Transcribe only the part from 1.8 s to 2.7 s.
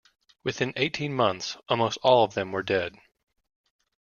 all of them were